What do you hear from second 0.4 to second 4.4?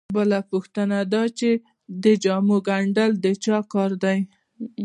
پوښتنه دا چې د جامو ګنډل د چا کار دی